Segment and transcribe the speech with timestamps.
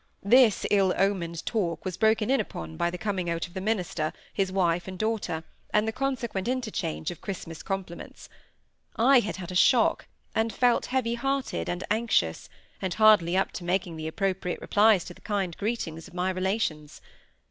[0.23, 4.11] This ill omened talk was broken in upon by the coming out of the minister,
[4.33, 8.27] his wife and daughter, and the consequent interchange of Christmas compliments.
[8.95, 12.49] I had had a shock, and felt heavy hearted and anxious,
[12.81, 16.99] and hardly up to making the appropriate replies to the kind greetings of my relations.